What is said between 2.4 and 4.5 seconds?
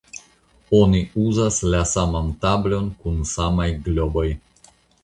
tablon kun samaj globoj.